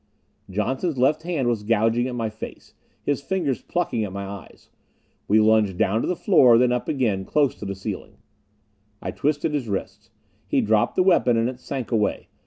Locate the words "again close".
6.89-7.53